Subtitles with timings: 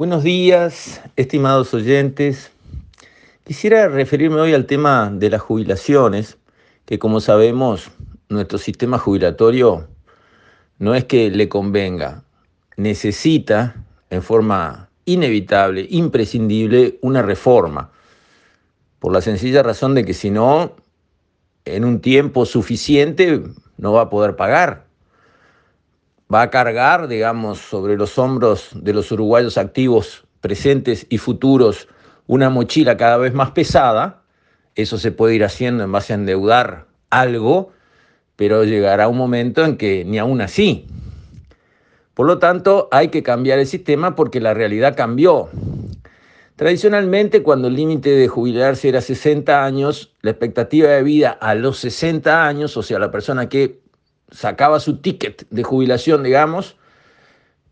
[0.00, 2.50] Buenos días, estimados oyentes.
[3.44, 6.38] Quisiera referirme hoy al tema de las jubilaciones,
[6.86, 7.90] que como sabemos,
[8.30, 9.88] nuestro sistema jubilatorio
[10.78, 12.24] no es que le convenga,
[12.78, 17.90] necesita en forma inevitable, imprescindible, una reforma,
[19.00, 20.76] por la sencilla razón de que si no,
[21.66, 23.42] en un tiempo suficiente
[23.76, 24.86] no va a poder pagar
[26.32, 31.88] va a cargar, digamos, sobre los hombros de los uruguayos activos presentes y futuros
[32.26, 34.22] una mochila cada vez más pesada.
[34.76, 37.72] Eso se puede ir haciendo en base a endeudar algo,
[38.36, 40.86] pero llegará un momento en que ni aún así.
[42.14, 45.48] Por lo tanto, hay que cambiar el sistema porque la realidad cambió.
[46.54, 51.78] Tradicionalmente, cuando el límite de jubilarse era 60 años, la expectativa de vida a los
[51.78, 53.80] 60 años, o sea, la persona que
[54.30, 56.76] sacaba su ticket de jubilación, digamos,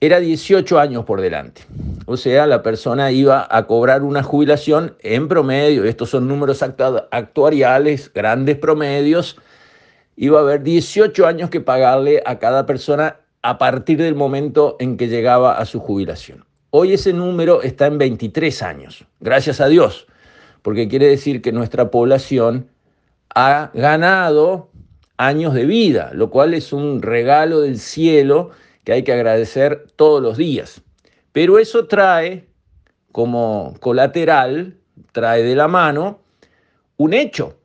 [0.00, 1.62] era 18 años por delante.
[2.06, 8.12] O sea, la persona iba a cobrar una jubilación en promedio, estos son números actuariales,
[8.12, 9.38] grandes promedios,
[10.16, 14.96] iba a haber 18 años que pagarle a cada persona a partir del momento en
[14.96, 16.44] que llegaba a su jubilación.
[16.70, 20.06] Hoy ese número está en 23 años, gracias a Dios,
[20.62, 22.68] porque quiere decir que nuestra población
[23.34, 24.70] ha ganado
[25.16, 28.50] años de vida, lo cual es un regalo del cielo
[28.84, 30.82] que hay que agradecer todos los días.
[31.32, 32.46] Pero eso trae
[33.12, 34.76] como colateral,
[35.12, 36.20] trae de la mano
[36.96, 37.56] un hecho.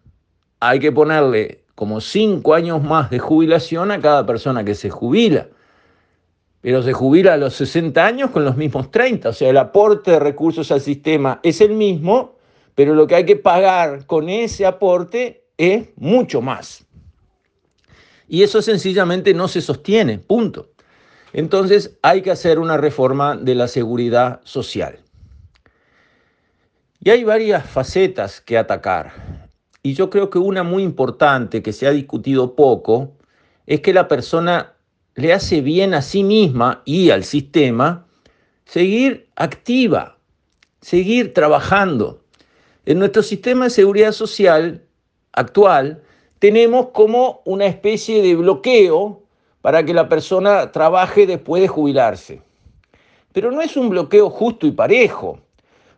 [0.59, 5.47] Hay que ponerle como cinco años más de jubilación a cada persona que se jubila.
[6.61, 9.30] Pero se jubila a los 60 años con los mismos 30.
[9.30, 12.36] O sea, el aporte de recursos al sistema es el mismo,
[12.75, 16.86] pero lo que hay que pagar con ese aporte es mucho más.
[18.30, 20.69] Y eso sencillamente no se sostiene, punto.
[21.33, 24.99] Entonces hay que hacer una reforma de la seguridad social.
[27.02, 29.49] Y hay varias facetas que atacar.
[29.81, 33.17] Y yo creo que una muy importante que se ha discutido poco
[33.65, 34.73] es que la persona
[35.15, 38.05] le hace bien a sí misma y al sistema
[38.65, 40.17] seguir activa,
[40.82, 42.23] seguir trabajando.
[42.86, 44.83] En nuestro sistema de seguridad social
[45.32, 46.03] actual
[46.39, 49.22] tenemos como una especie de bloqueo
[49.61, 52.42] para que la persona trabaje después de jubilarse.
[53.33, 55.39] Pero no es un bloqueo justo y parejo.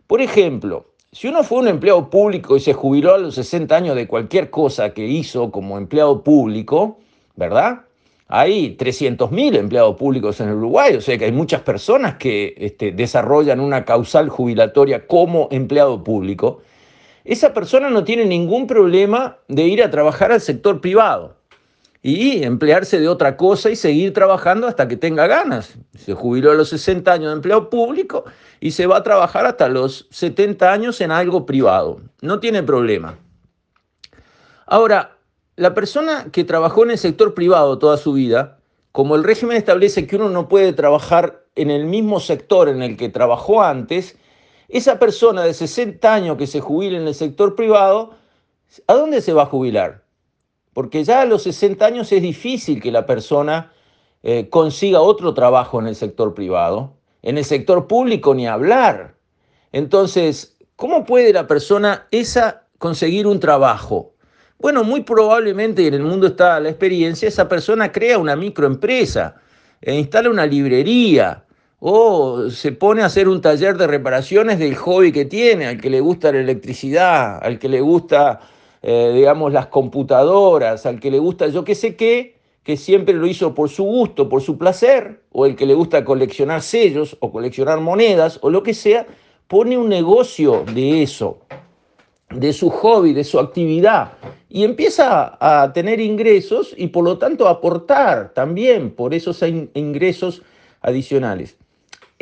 [0.06, 3.96] Por ejemplo, si uno fue un empleado público y se jubiló a los 60 años
[3.96, 6.98] de cualquier cosa que hizo como empleado público,
[7.36, 7.82] ¿verdad?
[8.28, 13.60] Hay 300.000 empleados públicos en Uruguay, o sea que hay muchas personas que este, desarrollan
[13.60, 16.62] una causal jubilatoria como empleado público
[17.24, 21.36] esa persona no tiene ningún problema de ir a trabajar al sector privado
[22.02, 25.78] y emplearse de otra cosa y seguir trabajando hasta que tenga ganas.
[25.96, 28.24] Se jubiló a los 60 años de empleo público
[28.60, 32.00] y se va a trabajar hasta los 70 años en algo privado.
[32.20, 33.18] No tiene problema.
[34.66, 35.16] Ahora,
[35.54, 38.58] la persona que trabajó en el sector privado toda su vida,
[38.90, 42.96] como el régimen establece que uno no puede trabajar en el mismo sector en el
[42.96, 44.16] que trabajó antes,
[44.72, 48.14] esa persona de 60 años que se jubila en el sector privado,
[48.86, 50.02] ¿a dónde se va a jubilar?
[50.72, 53.70] Porque ya a los 60 años es difícil que la persona
[54.22, 56.96] eh, consiga otro trabajo en el sector privado.
[57.20, 59.14] En el sector público ni hablar.
[59.72, 64.14] Entonces, ¿cómo puede la persona esa conseguir un trabajo?
[64.58, 69.36] Bueno, muy probablemente en el mundo está la experiencia, esa persona crea una microempresa,
[69.82, 71.44] e instala una librería,
[71.84, 75.90] o se pone a hacer un taller de reparaciones del hobby que tiene, al que
[75.90, 78.38] le gusta la electricidad, al que le gusta,
[78.82, 83.26] eh, digamos, las computadoras, al que le gusta yo qué sé qué, que siempre lo
[83.26, 87.32] hizo por su gusto, por su placer, o el que le gusta coleccionar sellos o
[87.32, 89.04] coleccionar monedas o lo que sea,
[89.48, 91.38] pone un negocio de eso,
[92.30, 94.12] de su hobby, de su actividad,
[94.48, 99.42] y empieza a tener ingresos y por lo tanto aportar también por esos
[99.74, 100.42] ingresos
[100.80, 101.56] adicionales.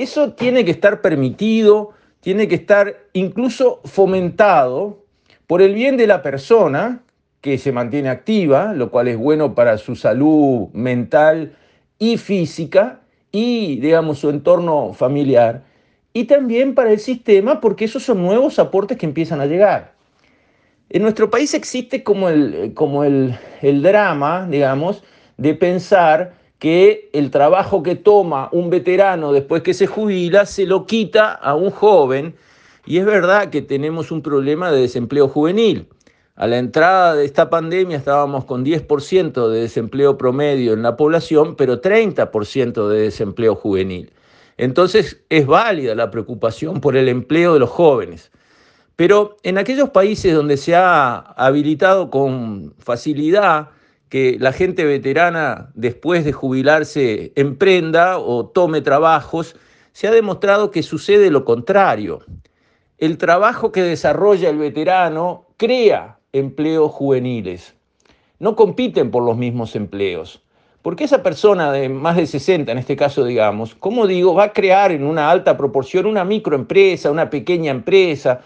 [0.01, 5.05] Eso tiene que estar permitido, tiene que estar incluso fomentado
[5.47, 7.03] por el bien de la persona
[7.43, 11.53] que se mantiene activa, lo cual es bueno para su salud mental
[11.99, 13.01] y física
[13.31, 15.65] y, digamos, su entorno familiar,
[16.15, 19.93] y también para el sistema, porque esos son nuevos aportes que empiezan a llegar.
[20.89, 25.05] En nuestro país existe como el, como el, el drama, digamos,
[25.37, 30.87] de pensar que el trabajo que toma un veterano después que se jubila se lo
[30.87, 32.35] quita a un joven.
[32.87, 35.89] Y es verdad que tenemos un problema de desempleo juvenil.
[36.37, 41.57] A la entrada de esta pandemia estábamos con 10% de desempleo promedio en la población,
[41.57, 44.13] pero 30% de desempleo juvenil.
[44.59, 48.31] Entonces es válida la preocupación por el empleo de los jóvenes.
[48.97, 53.71] Pero en aquellos países donde se ha habilitado con facilidad
[54.11, 59.57] que la gente veterana después de jubilarse emprenda o tome trabajos,
[59.93, 62.21] se ha demostrado que sucede lo contrario.
[62.99, 67.75] El trabajo que desarrolla el veterano crea empleos juveniles.
[68.41, 70.43] No compiten por los mismos empleos.
[70.83, 74.53] Porque esa persona de más de 60, en este caso digamos, como digo, va a
[74.53, 78.41] crear en una alta proporción una microempresa, una pequeña empresa,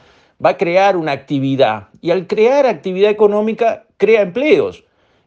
[0.45, 1.89] va a crear una actividad.
[2.03, 4.85] Y al crear actividad económica, crea empleos.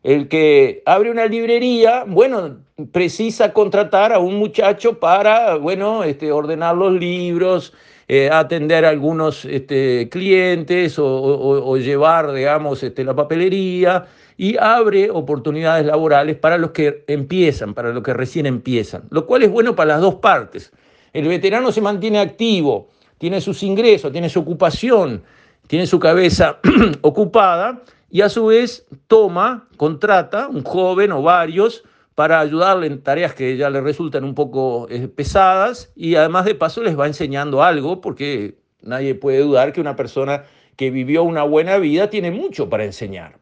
[0.08, 2.60] El que abre una librería, bueno,
[2.94, 7.74] precisa contratar a un muchacho para, bueno, este, ordenar los libros,
[8.08, 14.06] eh, atender a algunos este, clientes o, llevar, digamos, este, la papelería
[14.38, 19.44] y abre oportunidades laborales para los que empiezan, para los que recién empiezan, lo cual
[19.44, 20.72] es bueno para las dos partes.
[21.12, 22.88] El veterano se mantiene activo,
[23.18, 25.24] tiene sus ingresos, tiene su ocupación,
[25.68, 26.60] tiene su cabeza
[27.02, 31.84] ocupada y a su vez toma, contrata un joven o varios
[32.16, 36.56] para ayudarle en tareas que ya le resultan un poco eh, pesadas y además de
[36.56, 40.46] paso les va enseñando algo porque nadie puede dudar que una persona
[40.76, 43.40] que vivió una buena vida tiene mucho para enseñar.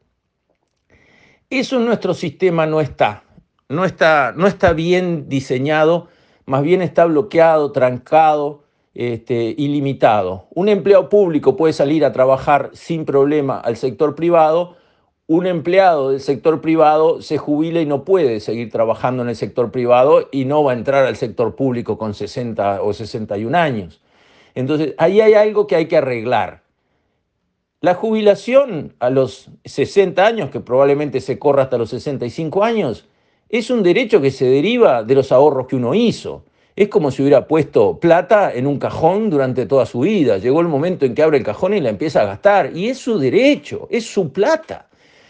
[1.50, 3.24] Eso en nuestro sistema no está.
[3.70, 6.10] No está, no está bien diseñado,
[6.46, 8.65] más bien está bloqueado, trancado,
[8.96, 10.48] este, ilimitado.
[10.54, 14.78] Un empleado público puede salir a trabajar sin problema al sector privado.
[15.28, 19.70] Un empleado del sector privado se jubila y no puede seguir trabajando en el sector
[19.72, 24.02] privado y no va a entrar al sector público con 60 o 61 años.
[24.54, 26.64] Entonces, ahí hay algo que hay que arreglar.
[27.82, 33.06] La jubilación a los 60 años, que probablemente se corra hasta los 65 años,
[33.50, 36.46] es un derecho que se deriva de los ahorros que uno hizo.
[36.76, 40.38] Es como si hubiera puesto plata en un cajón durante toda su vida.
[40.38, 42.76] Llegó el momento en que abre el cajón y la empieza a gastar.
[42.76, 44.90] Y es su derecho, es su plata.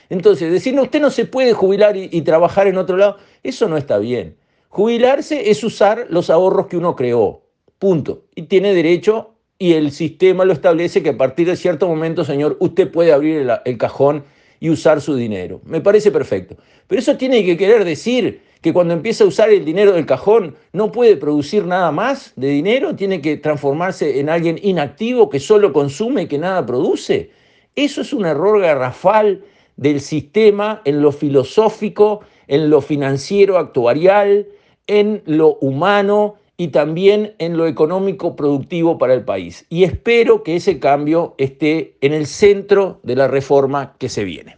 [0.10, 3.68] Entonces, decir, no, usted no se puede jubilar y, y trabajar en otro lado, eso
[3.68, 4.38] no está bien.
[4.70, 7.44] Jubilarse es usar los ahorros que uno creó.
[7.80, 8.26] Punto.
[8.36, 12.58] Y tiene derecho y el sistema lo establece que a partir de cierto momento, señor,
[12.60, 14.26] usted puede abrir el, cajón
[14.60, 15.62] y usar su dinero.
[15.64, 16.58] Me parece perfecto.
[16.88, 20.56] Pero eso tiene que querer decir que cuando empieza a usar el dinero del cajón
[20.74, 25.72] no puede producir nada más de dinero, tiene que transformarse en alguien inactivo que solo
[25.72, 27.32] consume y que nada produce.
[27.76, 29.44] Eso es un error garrafal
[29.78, 34.48] del sistema en lo filosófico, en lo financiero actuarial,
[34.88, 39.66] en lo humano y también en lo económico productivo para el país.
[39.70, 44.58] Y espero que ese cambio esté en el centro de la reforma que se viene.